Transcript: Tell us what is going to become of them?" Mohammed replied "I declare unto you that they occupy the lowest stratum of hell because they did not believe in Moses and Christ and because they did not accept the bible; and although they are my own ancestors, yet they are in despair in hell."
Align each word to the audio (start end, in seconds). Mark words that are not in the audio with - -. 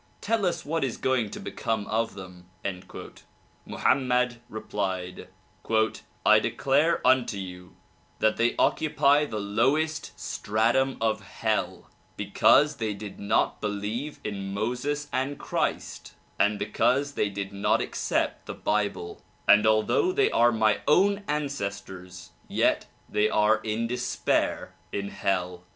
Tell 0.19 0.47
us 0.47 0.65
what 0.65 0.83
is 0.83 0.97
going 0.97 1.29
to 1.29 1.39
become 1.39 1.85
of 1.85 2.15
them?" 2.15 2.49
Mohammed 3.67 4.41
replied 4.49 5.27
"I 6.25 6.39
declare 6.39 7.05
unto 7.07 7.37
you 7.37 7.75
that 8.17 8.35
they 8.35 8.55
occupy 8.57 9.25
the 9.25 9.37
lowest 9.39 10.19
stratum 10.19 10.97
of 10.99 11.21
hell 11.21 11.87
because 12.17 12.77
they 12.77 12.95
did 12.95 13.19
not 13.19 13.61
believe 13.61 14.19
in 14.23 14.51
Moses 14.55 15.07
and 15.13 15.37
Christ 15.37 16.15
and 16.39 16.57
because 16.57 17.11
they 17.13 17.29
did 17.29 17.53
not 17.53 17.79
accept 17.79 18.47
the 18.47 18.55
bible; 18.55 19.21
and 19.47 19.67
although 19.67 20.11
they 20.11 20.31
are 20.31 20.51
my 20.51 20.81
own 20.87 21.21
ancestors, 21.27 22.31
yet 22.47 22.87
they 23.07 23.29
are 23.29 23.57
in 23.57 23.85
despair 23.85 24.73
in 24.91 25.09
hell." 25.09 25.65